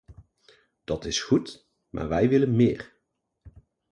[0.83, 2.95] Dat is goed, maar wij willen meer.